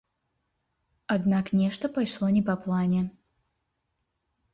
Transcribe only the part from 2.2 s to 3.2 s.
не па плане.